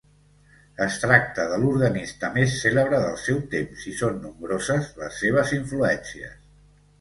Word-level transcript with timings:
Es 0.83 0.95
tracta 1.01 1.43
de 1.51 1.59
l'organista 1.63 2.31
més 2.37 2.55
cèlebre 2.61 3.01
del 3.03 3.19
seu 3.25 3.43
temps 3.53 3.85
i 3.93 3.93
són 4.01 4.19
nombroses 4.25 4.89
les 5.03 5.21
seves 5.27 5.55
influències. 5.61 6.35